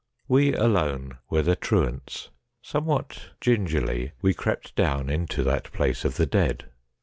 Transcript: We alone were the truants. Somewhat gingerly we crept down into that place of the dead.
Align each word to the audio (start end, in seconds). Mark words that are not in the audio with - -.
We 0.27 0.55
alone 0.55 1.19
were 1.29 1.43
the 1.43 1.55
truants. 1.55 2.31
Somewhat 2.63 3.29
gingerly 3.39 4.13
we 4.23 4.33
crept 4.33 4.73
down 4.75 5.11
into 5.11 5.43
that 5.43 5.71
place 5.73 6.03
of 6.05 6.15
the 6.17 6.25
dead. 6.25 6.71